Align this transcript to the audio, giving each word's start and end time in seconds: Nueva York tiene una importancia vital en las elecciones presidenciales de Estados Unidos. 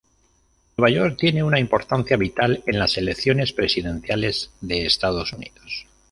Nueva 0.77 0.89
York 0.95 1.15
tiene 1.19 1.43
una 1.43 1.59
importancia 1.59 2.17
vital 2.17 2.63
en 2.65 2.79
las 2.79 2.97
elecciones 2.97 3.53
presidenciales 3.53 4.49
de 4.59 4.87
Estados 4.87 5.31
Unidos. 5.31 5.85